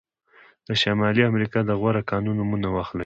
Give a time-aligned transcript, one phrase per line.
[0.67, 2.99] د شمالي امریکا د غوره کانونه نومونه واخلئ.